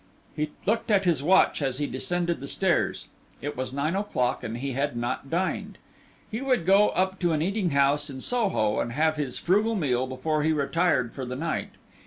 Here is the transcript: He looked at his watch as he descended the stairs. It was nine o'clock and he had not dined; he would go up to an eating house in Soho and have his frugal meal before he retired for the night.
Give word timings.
He 0.35 0.49
looked 0.65 0.89
at 0.89 1.05
his 1.05 1.21
watch 1.21 1.61
as 1.61 1.77
he 1.77 1.85
descended 1.85 2.39
the 2.39 2.47
stairs. 2.47 3.07
It 3.39 3.55
was 3.55 3.71
nine 3.71 3.95
o'clock 3.95 4.43
and 4.43 4.57
he 4.57 4.71
had 4.71 4.97
not 4.97 5.29
dined; 5.29 5.77
he 6.31 6.41
would 6.41 6.65
go 6.65 6.89
up 6.89 7.19
to 7.19 7.33
an 7.33 7.43
eating 7.43 7.69
house 7.69 8.09
in 8.09 8.19
Soho 8.19 8.79
and 8.79 8.93
have 8.93 9.17
his 9.17 9.37
frugal 9.37 9.75
meal 9.75 10.07
before 10.07 10.41
he 10.41 10.53
retired 10.53 11.13
for 11.13 11.23
the 11.23 11.35
night. 11.35 11.73